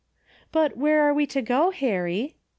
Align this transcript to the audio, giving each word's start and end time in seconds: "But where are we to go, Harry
"But 0.51 0.75
where 0.75 1.03
are 1.07 1.13
we 1.13 1.27
to 1.27 1.43
go, 1.43 1.69
Harry 1.69 2.33